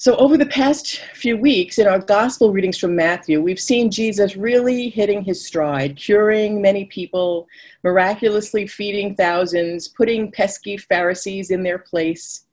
So, 0.00 0.16
over 0.16 0.38
the 0.38 0.46
past 0.46 1.02
few 1.12 1.36
weeks 1.36 1.78
in 1.78 1.86
our 1.86 1.98
gospel 1.98 2.52
readings 2.52 2.78
from 2.78 2.96
Matthew, 2.96 3.42
we've 3.42 3.60
seen 3.60 3.90
Jesus 3.90 4.34
really 4.34 4.88
hitting 4.88 5.22
his 5.22 5.44
stride, 5.44 5.94
curing 5.94 6.62
many 6.62 6.86
people, 6.86 7.46
miraculously 7.84 8.66
feeding 8.66 9.14
thousands, 9.14 9.88
putting 9.88 10.32
pesky 10.32 10.78
Pharisees 10.78 11.50
in 11.50 11.62
their 11.62 11.78
place. 11.78 12.46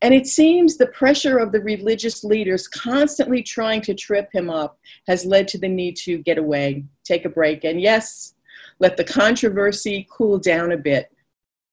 And 0.00 0.14
it 0.14 0.26
seems 0.26 0.78
the 0.78 0.86
pressure 0.86 1.36
of 1.36 1.52
the 1.52 1.60
religious 1.60 2.24
leaders 2.24 2.66
constantly 2.66 3.42
trying 3.42 3.82
to 3.82 3.92
trip 3.92 4.30
him 4.32 4.48
up 4.48 4.78
has 5.06 5.26
led 5.26 5.48
to 5.48 5.58
the 5.58 5.68
need 5.68 5.96
to 5.96 6.16
get 6.16 6.38
away, 6.38 6.82
take 7.04 7.26
a 7.26 7.28
break, 7.28 7.64
and 7.64 7.78
yes, 7.78 8.32
let 8.78 8.96
the 8.96 9.04
controversy 9.04 10.08
cool 10.10 10.38
down 10.38 10.72
a 10.72 10.78
bit. 10.78 11.12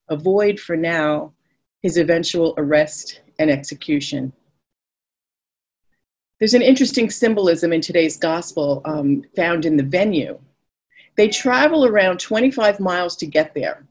Avoid 0.10 0.60
for 0.60 0.76
now 0.76 1.32
his 1.82 1.96
eventual 1.96 2.54
arrest 2.58 3.22
and 3.40 3.50
execution. 3.50 4.34
There's 6.44 6.54
an 6.54 6.62
interesting 6.62 7.10
symbolism 7.10 7.72
in 7.72 7.80
today's 7.80 8.18
gospel 8.18 8.82
um, 8.84 9.24
found 9.34 9.64
in 9.64 9.78
the 9.78 9.84
venue. 9.84 10.38
They 11.16 11.30
travel 11.30 11.86
around 11.86 12.20
25 12.20 12.82
miles 12.82 13.16
to 13.16 13.26
get 13.26 13.54
there. 13.54 13.88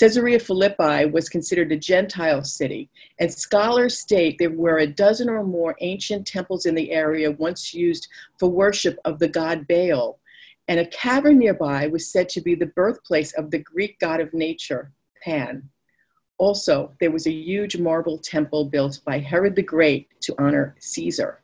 Caesarea 0.00 0.38
Philippi 0.38 1.04
was 1.04 1.28
considered 1.28 1.70
a 1.70 1.76
Gentile 1.76 2.42
city, 2.44 2.88
and 3.20 3.30
scholars 3.30 3.98
state 3.98 4.38
there 4.38 4.48
were 4.48 4.78
a 4.78 4.86
dozen 4.86 5.28
or 5.28 5.44
more 5.44 5.76
ancient 5.82 6.26
temples 6.26 6.64
in 6.64 6.74
the 6.74 6.92
area 6.92 7.30
once 7.32 7.74
used 7.74 8.08
for 8.38 8.48
worship 8.48 8.98
of 9.04 9.18
the 9.18 9.28
god 9.28 9.68
Baal, 9.68 10.18
and 10.68 10.80
a 10.80 10.86
cavern 10.86 11.38
nearby 11.38 11.88
was 11.88 12.10
said 12.10 12.30
to 12.30 12.40
be 12.40 12.54
the 12.54 12.64
birthplace 12.64 13.34
of 13.34 13.50
the 13.50 13.58
Greek 13.58 13.98
god 13.98 14.20
of 14.20 14.32
nature, 14.32 14.92
Pan. 15.22 15.68
Also, 16.38 16.94
there 17.00 17.10
was 17.10 17.26
a 17.26 17.32
huge 17.32 17.76
marble 17.76 18.16
temple 18.16 18.64
built 18.64 19.00
by 19.04 19.18
Herod 19.18 19.54
the 19.54 19.62
Great 19.62 20.08
to 20.22 20.34
honor 20.38 20.74
Caesar. 20.80 21.42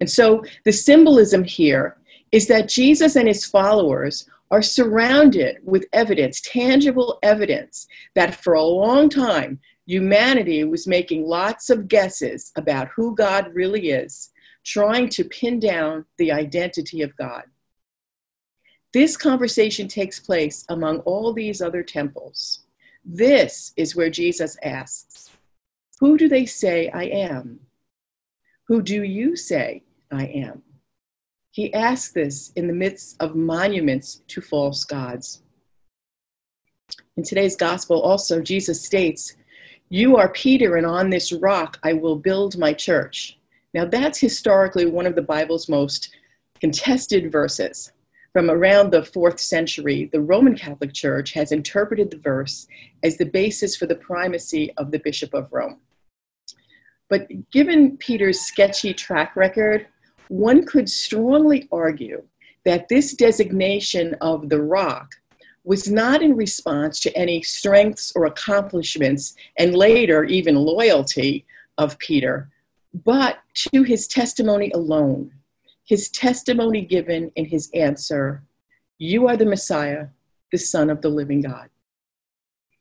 And 0.00 0.10
so 0.10 0.44
the 0.64 0.72
symbolism 0.72 1.44
here 1.44 1.96
is 2.32 2.46
that 2.48 2.68
Jesus 2.68 3.16
and 3.16 3.28
his 3.28 3.44
followers 3.44 4.28
are 4.50 4.62
surrounded 4.62 5.58
with 5.64 5.86
evidence, 5.92 6.40
tangible 6.40 7.18
evidence, 7.22 7.86
that 8.14 8.34
for 8.34 8.54
a 8.54 8.62
long 8.62 9.08
time 9.08 9.60
humanity 9.86 10.64
was 10.64 10.86
making 10.86 11.26
lots 11.26 11.70
of 11.70 11.88
guesses 11.88 12.52
about 12.56 12.88
who 12.88 13.14
God 13.14 13.52
really 13.54 13.90
is, 13.90 14.30
trying 14.64 15.08
to 15.10 15.24
pin 15.24 15.60
down 15.60 16.04
the 16.18 16.32
identity 16.32 17.02
of 17.02 17.16
God. 17.16 17.44
This 18.92 19.16
conversation 19.16 19.88
takes 19.88 20.20
place 20.20 20.64
among 20.68 21.00
all 21.00 21.32
these 21.32 21.60
other 21.60 21.82
temples. 21.82 22.60
This 23.04 23.72
is 23.76 23.96
where 23.96 24.08
Jesus 24.08 24.56
asks, 24.62 25.30
Who 26.00 26.16
do 26.16 26.28
they 26.28 26.46
say 26.46 26.90
I 26.90 27.04
am? 27.04 27.60
Who 28.66 28.80
do 28.80 29.02
you 29.02 29.36
say 29.36 29.82
I 30.10 30.24
am? 30.26 30.62
He 31.50 31.72
asks 31.74 32.12
this 32.12 32.50
in 32.56 32.66
the 32.66 32.72
midst 32.72 33.16
of 33.20 33.36
monuments 33.36 34.22
to 34.28 34.40
false 34.40 34.84
gods. 34.84 35.42
In 37.16 37.22
today's 37.22 37.56
gospel, 37.56 38.00
also, 38.00 38.40
Jesus 38.40 38.82
states, 38.82 39.36
You 39.90 40.16
are 40.16 40.30
Peter, 40.30 40.76
and 40.76 40.86
on 40.86 41.10
this 41.10 41.30
rock 41.30 41.78
I 41.82 41.92
will 41.92 42.16
build 42.16 42.58
my 42.58 42.72
church. 42.72 43.38
Now, 43.74 43.84
that's 43.84 44.18
historically 44.18 44.86
one 44.86 45.06
of 45.06 45.14
the 45.14 45.22
Bible's 45.22 45.68
most 45.68 46.14
contested 46.58 47.30
verses. 47.30 47.92
From 48.32 48.50
around 48.50 48.90
the 48.90 49.04
fourth 49.04 49.38
century, 49.38 50.08
the 50.10 50.22
Roman 50.22 50.56
Catholic 50.56 50.92
Church 50.94 51.34
has 51.34 51.52
interpreted 51.52 52.10
the 52.10 52.16
verse 52.16 52.66
as 53.02 53.18
the 53.18 53.26
basis 53.26 53.76
for 53.76 53.86
the 53.86 53.94
primacy 53.94 54.72
of 54.78 54.90
the 54.90 54.98
Bishop 54.98 55.34
of 55.34 55.52
Rome. 55.52 55.80
But 57.08 57.28
given 57.50 57.96
Peter's 57.98 58.40
sketchy 58.40 58.94
track 58.94 59.36
record, 59.36 59.86
one 60.28 60.64
could 60.64 60.88
strongly 60.88 61.68
argue 61.70 62.22
that 62.64 62.88
this 62.88 63.14
designation 63.14 64.14
of 64.20 64.48
the 64.48 64.60
rock 64.60 65.12
was 65.64 65.90
not 65.90 66.22
in 66.22 66.36
response 66.36 67.00
to 67.00 67.16
any 67.16 67.42
strengths 67.42 68.12
or 68.14 68.26
accomplishments, 68.26 69.34
and 69.58 69.74
later 69.74 70.24
even 70.24 70.54
loyalty 70.54 71.44
of 71.78 71.98
Peter, 71.98 72.50
but 73.04 73.38
to 73.54 73.82
his 73.82 74.06
testimony 74.06 74.70
alone. 74.72 75.32
His 75.86 76.10
testimony 76.10 76.82
given 76.82 77.30
in 77.36 77.46
his 77.46 77.70
answer, 77.74 78.42
You 78.98 79.26
are 79.26 79.36
the 79.36 79.46
Messiah, 79.46 80.08
the 80.52 80.58
Son 80.58 80.90
of 80.90 81.00
the 81.00 81.08
living 81.08 81.42
God. 81.42 81.68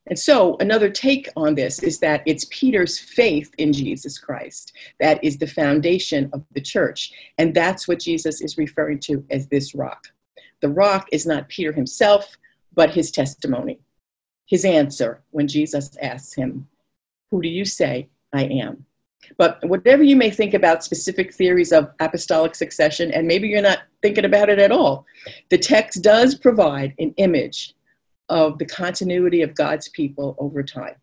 And 0.07 0.19
so, 0.19 0.57
another 0.59 0.89
take 0.89 1.29
on 1.37 1.55
this 1.55 1.81
is 1.81 1.99
that 1.99 2.23
it's 2.25 2.45
Peter's 2.49 2.99
faith 2.99 3.53
in 3.57 3.71
Jesus 3.71 4.17
Christ 4.17 4.73
that 4.99 5.23
is 5.23 5.37
the 5.37 5.47
foundation 5.47 6.29
of 6.33 6.43
the 6.51 6.61
church. 6.61 7.13
And 7.37 7.53
that's 7.53 7.87
what 7.87 8.01
Jesus 8.01 8.41
is 8.41 8.57
referring 8.57 8.99
to 9.01 9.25
as 9.29 9.47
this 9.47 9.73
rock. 9.73 10.09
The 10.61 10.69
rock 10.69 11.07
is 11.11 11.25
not 11.25 11.47
Peter 11.47 11.71
himself, 11.71 12.37
but 12.73 12.91
his 12.91 13.11
testimony, 13.11 13.79
his 14.45 14.65
answer 14.65 15.21
when 15.31 15.47
Jesus 15.47 15.95
asks 16.01 16.33
him, 16.33 16.67
Who 17.31 17.41
do 17.41 17.47
you 17.47 17.63
say 17.63 18.09
I 18.33 18.43
am? 18.43 18.85
But 19.37 19.63
whatever 19.63 20.03
you 20.03 20.17
may 20.17 20.29
think 20.29 20.53
about 20.53 20.83
specific 20.83 21.33
theories 21.33 21.71
of 21.71 21.91
apostolic 22.01 22.55
succession, 22.55 23.11
and 23.11 23.25
maybe 23.25 23.47
you're 23.47 23.61
not 23.61 23.83
thinking 24.01 24.25
about 24.25 24.49
it 24.49 24.59
at 24.59 24.71
all, 24.71 25.05
the 25.49 25.57
text 25.57 26.01
does 26.01 26.35
provide 26.35 26.93
an 26.99 27.13
image 27.15 27.73
of 28.29 28.57
the 28.57 28.65
continuity 28.65 29.41
of 29.41 29.55
God's 29.55 29.89
people 29.89 30.35
over 30.39 30.63
time. 30.63 30.95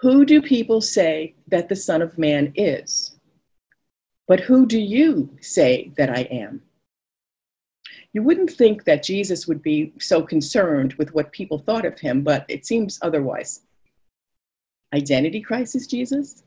Who 0.00 0.24
do 0.24 0.42
people 0.42 0.80
say 0.80 1.34
that 1.48 1.68
the 1.68 1.76
Son 1.76 2.02
of 2.02 2.18
Man 2.18 2.52
is? 2.56 3.16
But 4.26 4.40
who 4.40 4.66
do 4.66 4.78
you 4.78 5.36
say 5.40 5.92
that 5.96 6.10
I 6.10 6.22
am? 6.22 6.62
You 8.12 8.22
wouldn't 8.22 8.50
think 8.50 8.84
that 8.84 9.02
Jesus 9.02 9.46
would 9.46 9.62
be 9.62 9.92
so 9.98 10.22
concerned 10.22 10.94
with 10.94 11.14
what 11.14 11.32
people 11.32 11.58
thought 11.58 11.86
of 11.86 11.98
him, 11.98 12.22
but 12.22 12.44
it 12.48 12.66
seems 12.66 12.98
otherwise. 13.02 13.60
Identity 14.94 15.40
crisis, 15.40 15.86
Jesus? 15.86 16.42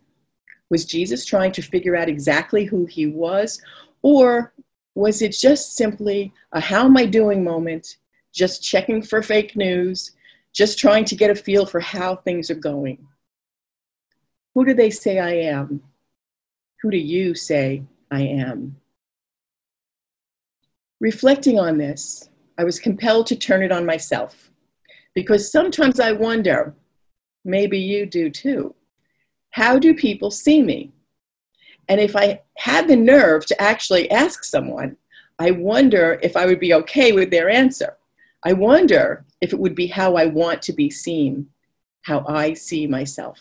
Was 0.69 0.85
Jesus 0.85 1.25
trying 1.25 1.51
to 1.53 1.61
figure 1.61 1.95
out 1.95 2.09
exactly 2.09 2.65
who 2.65 2.85
he 2.85 3.07
was? 3.07 3.61
Or 4.01 4.53
was 4.95 5.21
it 5.21 5.31
just 5.31 5.75
simply 5.75 6.33
a 6.51 6.59
how 6.59 6.85
am 6.85 6.97
I 6.97 7.05
doing 7.05 7.43
moment 7.43 7.97
just 8.35 8.61
checking 8.61 9.01
for 9.01 9.23
fake 9.23 9.55
news, 9.55 10.11
just 10.53 10.77
trying 10.77 11.05
to 11.05 11.15
get 11.15 11.31
a 11.31 11.35
feel 11.35 11.65
for 11.65 11.79
how 11.79 12.15
things 12.17 12.51
are 12.51 12.55
going. 12.55 13.07
Who 14.53 14.65
do 14.65 14.73
they 14.73 14.89
say 14.89 15.19
I 15.19 15.31
am? 15.31 15.81
Who 16.81 16.91
do 16.91 16.97
you 16.97 17.33
say 17.33 17.83
I 18.11 18.21
am? 18.21 18.77
Reflecting 20.99 21.59
on 21.59 21.77
this, 21.77 22.29
I 22.57 22.63
was 22.63 22.79
compelled 22.79 23.27
to 23.27 23.35
turn 23.35 23.63
it 23.63 23.71
on 23.71 23.85
myself 23.85 24.51
because 25.13 25.51
sometimes 25.51 25.99
I 25.99 26.11
wonder, 26.11 26.73
maybe 27.43 27.79
you 27.79 28.05
do 28.05 28.29
too, 28.29 28.75
how 29.51 29.79
do 29.79 29.93
people 29.93 30.31
see 30.31 30.61
me? 30.61 30.91
And 31.87 32.01
if 32.01 32.15
I 32.15 32.41
had 32.57 32.87
the 32.87 32.95
nerve 32.95 33.45
to 33.47 33.61
actually 33.61 34.09
ask 34.11 34.43
someone, 34.43 34.97
I 35.39 35.51
wonder 35.51 36.19
if 36.23 36.35
I 36.35 36.45
would 36.45 36.59
be 36.59 36.73
okay 36.73 37.11
with 37.11 37.29
their 37.29 37.49
answer. 37.49 37.97
I 38.45 38.53
wonder 38.53 39.25
if 39.41 39.53
it 39.53 39.59
would 39.59 39.73
be 39.73 39.87
how 39.87 40.15
I 40.15 40.27
want 40.27 40.61
to 40.63 40.73
be 40.73 40.91
seen, 40.91 41.47
how 42.03 42.23
I 42.27 42.53
see 42.53 42.85
myself. 42.85 43.39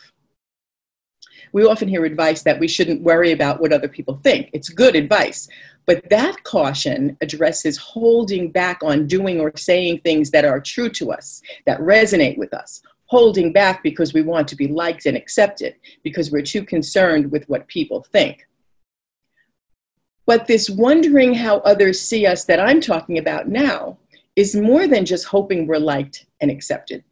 We 1.53 1.67
often 1.67 1.89
hear 1.89 2.07
advice 2.07 2.43
that 2.43 2.59
we 2.59 2.67
shouldn't 2.67 3.03
worry 3.03 3.33
about 3.33 3.61
what 3.61 3.73
other 3.73 3.87
people 3.87 4.17
think. 4.17 4.49
It's 4.55 4.71
good 4.71 4.97
advice. 4.97 5.47
But 5.85 6.09
that 6.09 6.43
caution 6.45 7.19
addresses 7.21 7.77
holding 7.77 8.51
back 8.51 8.83
on 8.83 9.07
doing 9.07 9.41
or 9.41 9.53
saying 9.55 10.01
things 10.01 10.31
that 10.31 10.47
are 10.47 10.59
true 10.59 10.89
to 10.91 11.13
us, 11.13 11.43
that 11.67 11.79
resonate 11.81 12.39
with 12.39 12.55
us, 12.55 12.81
holding 13.05 13.53
back 13.53 13.83
because 13.83 14.15
we 14.15 14.23
want 14.23 14.49
to 14.49 14.57
be 14.57 14.69
liked 14.69 15.05
and 15.05 15.19
accepted, 15.19 15.77
because 16.03 16.33
we're 16.33 16.43
too 16.43 16.65
concerned 16.65 17.31
with 17.31 17.47
what 17.49 17.69
people 17.69 18.03
think. 18.11 18.49
But 20.27 20.47
this 20.47 20.71
wondering 20.71 21.35
how 21.35 21.59
others 21.59 22.01
see 22.01 22.25
us 22.25 22.47
that 22.47 22.59
I'm 22.59 22.81
talking 22.81 23.19
about 23.19 23.49
now 23.49 23.99
is 24.37 24.57
more 24.57 24.87
than 24.87 25.05
just 25.05 25.27
hoping 25.27 25.67
we're 25.67 25.79
liked 25.79 26.27
and 26.41 26.51
accepted. 26.51 27.05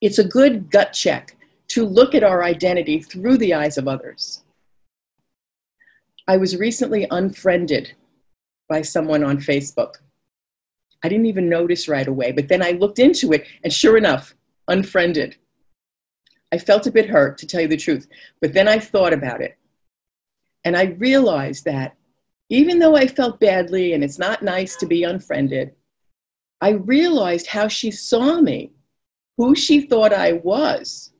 It's 0.00 0.18
a 0.18 0.24
good 0.24 0.70
gut 0.70 0.92
check 0.92 1.36
to 1.68 1.86
look 1.86 2.14
at 2.14 2.22
our 2.22 2.44
identity 2.44 3.00
through 3.00 3.38
the 3.38 3.54
eyes 3.54 3.78
of 3.78 3.88
others. 3.88 4.44
I 6.28 6.36
was 6.36 6.56
recently 6.56 7.06
unfriended 7.10 7.94
by 8.68 8.82
someone 8.82 9.24
on 9.24 9.38
Facebook. 9.38 9.94
I 11.02 11.08
didn't 11.08 11.26
even 11.26 11.48
notice 11.48 11.88
right 11.88 12.06
away, 12.06 12.32
but 12.32 12.48
then 12.48 12.62
I 12.62 12.72
looked 12.72 12.98
into 12.98 13.32
it, 13.32 13.46
and 13.62 13.72
sure 13.72 13.96
enough, 13.96 14.34
unfriended. 14.68 15.36
I 16.52 16.58
felt 16.58 16.86
a 16.86 16.92
bit 16.92 17.08
hurt, 17.08 17.38
to 17.38 17.46
tell 17.46 17.60
you 17.60 17.68
the 17.68 17.76
truth, 17.76 18.08
but 18.40 18.52
then 18.52 18.68
I 18.68 18.78
thought 18.78 19.12
about 19.12 19.40
it. 19.40 19.56
And 20.64 20.76
I 20.76 20.96
realized 20.98 21.64
that 21.64 21.96
even 22.48 22.78
though 22.78 22.96
I 22.96 23.06
felt 23.06 23.40
badly 23.40 23.92
and 23.92 24.04
it's 24.04 24.18
not 24.18 24.42
nice 24.42 24.76
to 24.76 24.86
be 24.86 25.04
unfriended, 25.04 25.74
I 26.60 26.70
realized 26.70 27.46
how 27.46 27.68
she 27.68 27.90
saw 27.90 28.40
me, 28.40 28.72
who 29.36 29.54
she 29.54 29.82
thought 29.82 30.12
I 30.12 30.34
was. 30.34 31.12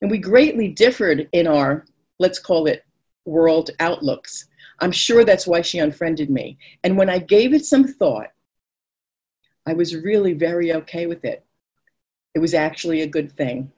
And 0.00 0.10
we 0.10 0.18
greatly 0.18 0.68
differed 0.68 1.28
in 1.32 1.46
our 1.46 1.84
let's 2.18 2.38
call 2.38 2.66
it 2.66 2.84
world 3.24 3.70
outlooks. 3.80 4.46
I'm 4.80 4.92
sure 4.92 5.24
that's 5.24 5.46
why 5.46 5.60
she 5.60 5.78
unfriended 5.78 6.30
me. 6.30 6.58
And 6.82 6.96
when 6.96 7.10
I 7.10 7.18
gave 7.18 7.52
it 7.52 7.64
some 7.64 7.84
thought, 7.84 8.32
I 9.66 9.74
was 9.74 9.94
really 9.94 10.32
very 10.32 10.72
okay 10.72 11.06
with 11.06 11.24
it. 11.24 11.44
It 12.34 12.38
was 12.38 12.54
actually 12.54 13.02
a 13.02 13.06
good 13.06 13.30
thing. 13.32 13.72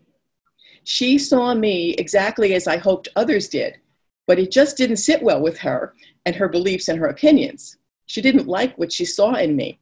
She 0.84 1.18
saw 1.18 1.54
me 1.54 1.94
exactly 1.94 2.54
as 2.54 2.66
I 2.66 2.76
hoped 2.76 3.08
others 3.16 3.48
did, 3.48 3.78
but 4.26 4.38
it 4.38 4.50
just 4.50 4.76
didn't 4.76 4.96
sit 4.96 5.22
well 5.22 5.40
with 5.40 5.58
her 5.58 5.94
and 6.24 6.36
her 6.36 6.48
beliefs 6.48 6.88
and 6.88 6.98
her 6.98 7.08
opinions. 7.08 7.76
She 8.06 8.20
didn't 8.20 8.46
like 8.46 8.78
what 8.78 8.92
she 8.92 9.04
saw 9.04 9.34
in 9.34 9.56
me. 9.56 9.80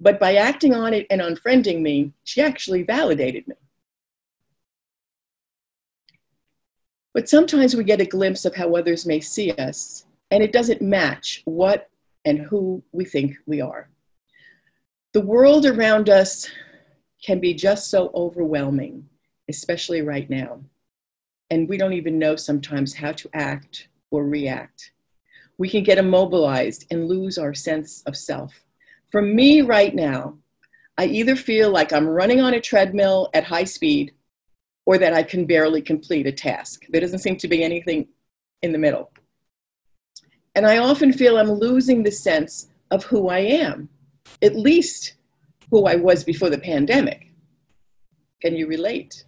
But 0.00 0.18
by 0.18 0.36
acting 0.36 0.74
on 0.74 0.94
it 0.94 1.06
and 1.10 1.20
unfriending 1.20 1.82
me, 1.82 2.12
she 2.24 2.40
actually 2.40 2.82
validated 2.82 3.46
me. 3.46 3.56
But 7.12 7.28
sometimes 7.28 7.76
we 7.76 7.84
get 7.84 8.00
a 8.00 8.06
glimpse 8.06 8.44
of 8.44 8.54
how 8.54 8.74
others 8.76 9.04
may 9.04 9.20
see 9.20 9.52
us, 9.52 10.06
and 10.30 10.42
it 10.42 10.52
doesn't 10.52 10.80
match 10.80 11.42
what 11.44 11.90
and 12.24 12.38
who 12.38 12.82
we 12.92 13.04
think 13.04 13.36
we 13.46 13.60
are. 13.60 13.90
The 15.12 15.20
world 15.20 15.66
around 15.66 16.08
us 16.08 16.48
can 17.22 17.40
be 17.40 17.52
just 17.52 17.90
so 17.90 18.10
overwhelming, 18.14 19.08
especially 19.48 20.02
right 20.02 20.30
now. 20.30 20.60
And 21.50 21.68
we 21.68 21.76
don't 21.76 21.94
even 21.94 22.18
know 22.18 22.36
sometimes 22.36 22.94
how 22.94 23.12
to 23.12 23.28
act 23.34 23.88
or 24.10 24.24
react. 24.24 24.92
We 25.58 25.68
can 25.68 25.82
get 25.82 25.98
immobilized 25.98 26.86
and 26.90 27.08
lose 27.08 27.36
our 27.36 27.52
sense 27.52 28.02
of 28.06 28.16
self. 28.16 28.64
For 29.10 29.22
me 29.22 29.60
right 29.62 29.94
now, 29.94 30.38
I 30.96 31.06
either 31.06 31.34
feel 31.34 31.70
like 31.70 31.92
I'm 31.92 32.06
running 32.06 32.40
on 32.40 32.54
a 32.54 32.60
treadmill 32.60 33.28
at 33.34 33.44
high 33.44 33.64
speed 33.64 34.12
or 34.86 34.98
that 34.98 35.12
I 35.12 35.22
can 35.22 35.46
barely 35.46 35.82
complete 35.82 36.26
a 36.26 36.32
task. 36.32 36.84
There 36.88 37.00
doesn't 37.00 37.20
seem 37.20 37.36
to 37.38 37.48
be 37.48 37.64
anything 37.64 38.08
in 38.62 38.72
the 38.72 38.78
middle. 38.78 39.10
And 40.54 40.66
I 40.66 40.78
often 40.78 41.12
feel 41.12 41.38
I'm 41.38 41.50
losing 41.50 42.02
the 42.02 42.12
sense 42.12 42.68
of 42.90 43.04
who 43.04 43.28
I 43.28 43.38
am, 43.38 43.88
at 44.42 44.56
least 44.56 45.14
who 45.70 45.86
I 45.86 45.96
was 45.96 46.24
before 46.24 46.50
the 46.50 46.58
pandemic. 46.58 47.32
Can 48.40 48.54
you 48.56 48.66
relate? 48.66 49.24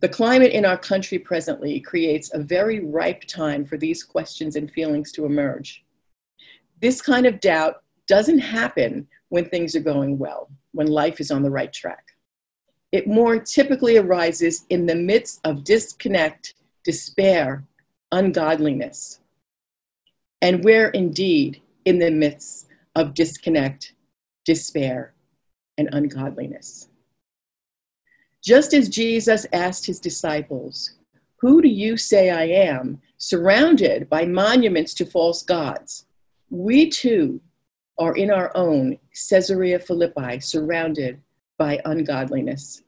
The 0.00 0.08
climate 0.08 0.52
in 0.52 0.64
our 0.64 0.76
country 0.76 1.18
presently 1.18 1.80
creates 1.80 2.32
a 2.32 2.38
very 2.38 2.80
ripe 2.80 3.24
time 3.24 3.64
for 3.64 3.76
these 3.76 4.02
questions 4.02 4.56
and 4.56 4.70
feelings 4.70 5.12
to 5.12 5.26
emerge. 5.26 5.84
This 6.82 7.00
kind 7.00 7.26
of 7.26 7.38
doubt 7.38 7.82
doesn't 8.08 8.40
happen 8.40 9.06
when 9.28 9.44
things 9.44 9.76
are 9.76 9.80
going 9.80 10.18
well, 10.18 10.50
when 10.72 10.88
life 10.88 11.20
is 11.20 11.30
on 11.30 11.42
the 11.42 11.50
right 11.50 11.72
track. 11.72 12.08
It 12.90 13.06
more 13.06 13.38
typically 13.38 13.96
arises 13.96 14.66
in 14.68 14.84
the 14.86 14.96
midst 14.96 15.40
of 15.44 15.62
disconnect, 15.62 16.54
despair, 16.84 17.64
ungodliness. 18.10 19.20
And 20.42 20.64
we're 20.64 20.90
indeed 20.90 21.62
in 21.84 22.00
the 22.00 22.10
midst 22.10 22.66
of 22.96 23.14
disconnect, 23.14 23.94
despair, 24.44 25.14
and 25.78 25.88
ungodliness. 25.92 26.88
Just 28.42 28.74
as 28.74 28.88
Jesus 28.88 29.46
asked 29.52 29.86
his 29.86 30.00
disciples, 30.00 30.94
Who 31.36 31.62
do 31.62 31.68
you 31.68 31.96
say 31.96 32.30
I 32.30 32.44
am? 32.44 33.00
surrounded 33.18 34.10
by 34.10 34.26
monuments 34.26 34.94
to 34.94 35.06
false 35.06 35.44
gods, 35.44 36.06
we 36.52 36.90
too 36.90 37.40
are 37.98 38.14
in 38.14 38.30
our 38.30 38.54
own 38.54 38.98
Caesarea 39.30 39.78
Philippi, 39.78 40.38
surrounded 40.38 41.18
by 41.56 41.80
ungodliness. 41.86 42.82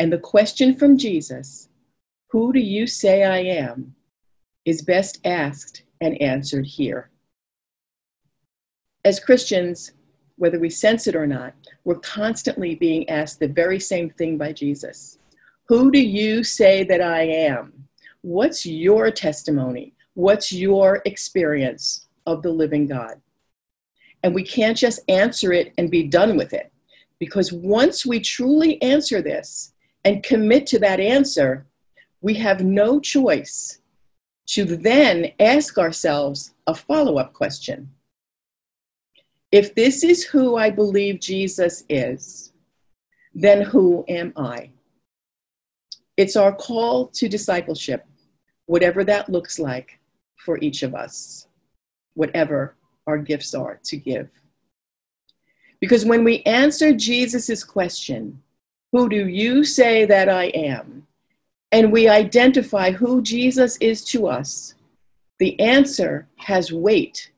And 0.00 0.12
the 0.12 0.18
question 0.18 0.74
from 0.74 0.98
Jesus, 0.98 1.68
Who 2.30 2.52
do 2.52 2.58
you 2.58 2.88
say 2.88 3.22
I 3.22 3.38
am? 3.38 3.94
is 4.64 4.82
best 4.82 5.20
asked 5.24 5.84
and 6.00 6.20
answered 6.20 6.66
here. 6.66 7.10
As 9.04 9.20
Christians, 9.20 9.92
whether 10.36 10.58
we 10.58 10.68
sense 10.68 11.06
it 11.06 11.14
or 11.14 11.28
not, 11.28 11.54
we're 11.84 12.00
constantly 12.00 12.74
being 12.74 13.08
asked 13.08 13.38
the 13.38 13.46
very 13.46 13.78
same 13.78 14.10
thing 14.10 14.36
by 14.36 14.52
Jesus 14.52 15.18
Who 15.68 15.92
do 15.92 16.00
you 16.00 16.42
say 16.42 16.82
that 16.82 17.00
I 17.00 17.22
am? 17.22 17.84
What's 18.22 18.66
your 18.66 19.12
testimony? 19.12 19.94
What's 20.14 20.52
your 20.52 21.02
experience 21.04 22.07
of 22.32 22.42
the 22.42 22.50
living 22.50 22.86
God? 22.86 23.20
And 24.22 24.34
we 24.34 24.42
can't 24.42 24.76
just 24.76 25.00
answer 25.08 25.52
it 25.52 25.72
and 25.78 25.90
be 25.90 26.04
done 26.04 26.36
with 26.36 26.52
it. 26.52 26.72
Because 27.18 27.52
once 27.52 28.06
we 28.06 28.20
truly 28.20 28.80
answer 28.82 29.20
this 29.20 29.72
and 30.04 30.22
commit 30.22 30.66
to 30.68 30.78
that 30.80 31.00
answer, 31.00 31.66
we 32.20 32.34
have 32.34 32.62
no 32.62 33.00
choice 33.00 33.80
to 34.46 34.64
then 34.64 35.32
ask 35.40 35.78
ourselves 35.78 36.54
a 36.66 36.74
follow 36.74 37.18
up 37.18 37.32
question 37.32 37.90
if 39.50 39.74
this 39.74 40.04
is 40.04 40.24
who 40.24 40.56
I 40.56 40.70
believe 40.70 41.20
Jesus 41.20 41.84
is, 41.88 42.52
then 43.34 43.62
who 43.62 44.04
am 44.08 44.32
I? 44.36 44.70
It's 46.16 46.36
our 46.36 46.54
call 46.54 47.06
to 47.08 47.28
discipleship, 47.28 48.04
whatever 48.66 49.04
that 49.04 49.30
looks 49.30 49.58
like 49.58 50.00
for 50.36 50.58
each 50.58 50.82
of 50.82 50.94
us, 50.94 51.47
whatever 52.18 52.74
our 53.06 53.18
gifts 53.18 53.54
are 53.54 53.78
to 53.84 53.96
give. 53.96 54.28
Because 55.80 56.04
when 56.04 56.24
we 56.24 56.42
answer 56.42 56.92
Jesus' 56.92 57.62
question, 57.62 58.42
Who 58.92 59.08
do 59.08 59.28
you 59.28 59.64
say 59.64 60.04
that 60.04 60.28
I 60.28 60.46
am? 60.46 61.06
and 61.70 61.92
we 61.92 62.08
identify 62.08 62.90
who 62.90 63.20
Jesus 63.20 63.76
is 63.76 64.02
to 64.06 64.26
us, 64.26 64.74
the 65.38 65.60
answer 65.60 66.26
has 66.36 66.72
weight, 66.72 67.30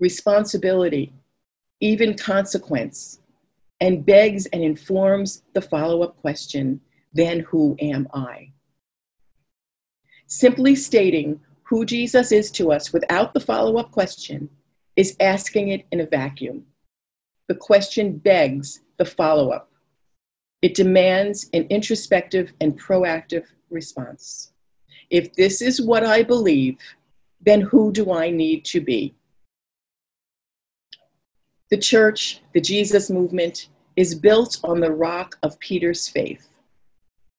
responsibility, 0.00 1.12
even 1.80 2.16
consequence, 2.16 3.20
and 3.78 4.06
begs 4.06 4.46
and 4.46 4.62
informs 4.62 5.42
the 5.52 5.60
follow 5.60 6.02
up 6.02 6.16
question 6.16 6.80
then 7.12 7.40
who 7.40 7.76
am 7.80 8.08
I? 8.12 8.52
Simply 10.26 10.74
stating 10.74 11.40
who 11.68 11.84
Jesus 11.84 12.30
is 12.30 12.50
to 12.52 12.70
us 12.70 12.92
without 12.92 13.34
the 13.34 13.40
follow 13.40 13.76
up 13.78 13.90
question 13.90 14.48
is 14.94 15.16
asking 15.18 15.68
it 15.68 15.84
in 15.90 16.00
a 16.00 16.06
vacuum. 16.06 16.64
The 17.48 17.56
question 17.56 18.18
begs 18.18 18.80
the 18.98 19.04
follow 19.04 19.50
up. 19.50 19.70
It 20.62 20.74
demands 20.74 21.50
an 21.52 21.66
introspective 21.68 22.52
and 22.60 22.80
proactive 22.80 23.46
response. 23.68 24.52
If 25.10 25.34
this 25.34 25.60
is 25.60 25.80
what 25.80 26.04
I 26.04 26.22
believe, 26.22 26.78
then 27.40 27.60
who 27.60 27.92
do 27.92 28.12
I 28.12 28.30
need 28.30 28.64
to 28.66 28.80
be? 28.80 29.14
The 31.70 31.78
church, 31.78 32.42
the 32.54 32.60
Jesus 32.60 33.10
movement, 33.10 33.68
is 33.96 34.14
built 34.14 34.60
on 34.62 34.80
the 34.80 34.92
rock 34.92 35.36
of 35.42 35.58
Peter's 35.58 36.08
faith, 36.08 36.48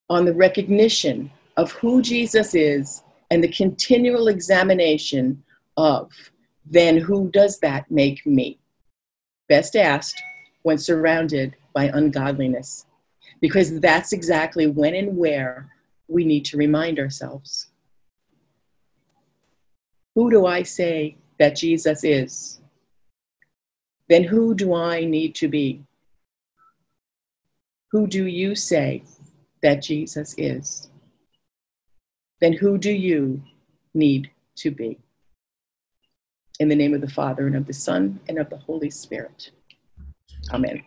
on 0.09 0.25
the 0.25 0.33
recognition 0.33 1.31
of 1.55 1.71
who 1.71 2.01
Jesus 2.01 2.53
is 2.53 3.03
and 3.29 3.43
the 3.43 3.47
continual 3.47 4.27
examination 4.27 5.43
of 5.75 6.11
then 6.65 6.97
who 6.97 7.29
does 7.31 7.59
that 7.59 7.89
make 7.89 8.25
me? 8.25 8.59
Best 9.47 9.75
asked 9.75 10.21
when 10.63 10.77
surrounded 10.77 11.55
by 11.73 11.85
ungodliness, 11.85 12.85
because 13.41 13.79
that's 13.79 14.11
exactly 14.11 14.67
when 14.67 14.95
and 14.95 15.15
where 15.15 15.69
we 16.07 16.25
need 16.25 16.43
to 16.45 16.57
remind 16.57 16.99
ourselves. 16.99 17.69
Who 20.15 20.29
do 20.29 20.45
I 20.45 20.63
say 20.63 21.17
that 21.37 21.55
Jesus 21.55 22.03
is? 22.03 22.59
then 24.07 24.23
who 24.23 24.55
do 24.55 24.73
I 24.73 25.03
need 25.03 25.35
to 25.35 25.47
be? 25.47 25.83
Who 27.91 28.07
do 28.07 28.25
you 28.25 28.55
say 28.55 29.03
that 29.61 29.81
Jesus 29.81 30.33
is? 30.37 30.89
Then 32.39 32.53
who 32.53 32.77
do 32.77 32.91
you 32.91 33.41
need 33.93 34.29
to 34.57 34.71
be? 34.71 34.99
In 36.59 36.69
the 36.69 36.75
name 36.75 36.93
of 36.93 37.01
the 37.01 37.09
Father, 37.09 37.47
and 37.47 37.55
of 37.55 37.67
the 37.67 37.73
Son, 37.73 38.19
and 38.27 38.39
of 38.39 38.49
the 38.49 38.57
Holy 38.57 38.89
Spirit. 38.89 39.51
Amen. 40.51 40.83